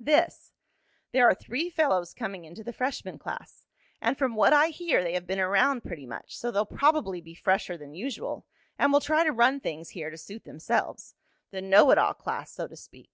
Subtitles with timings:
[0.00, 0.54] "This.
[1.12, 3.66] There are three fellows coming into the freshman class.
[4.00, 7.34] And from what I hear they have been around pretty much, so they'll probably be
[7.34, 8.46] fresher than usual
[8.78, 11.14] and will try to run things here to suit themselves.
[11.50, 13.10] The know it all class, so to speak."